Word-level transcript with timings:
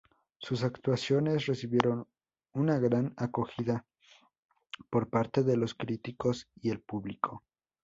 Sus 0.39 0.63
actuaciones 0.63 1.45
recibieron 1.45 2.07
una 2.53 2.79
gran 2.79 3.13
acogida 3.17 3.85
por 4.89 5.11
parte 5.11 5.43
de 5.43 5.55
los 5.57 5.75
críticos 5.75 6.49
y 6.59 6.71
el 6.71 6.81
público. 6.81 7.43